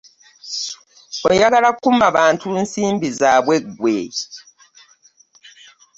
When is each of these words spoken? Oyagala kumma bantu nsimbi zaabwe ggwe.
Oyagala 1.29 1.69
kumma 1.81 2.07
bantu 2.17 2.47
nsimbi 2.63 3.07
zaabwe 3.19 3.55
ggwe. 3.65 3.97